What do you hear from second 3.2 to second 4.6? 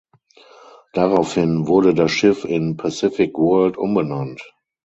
World" umbenannt.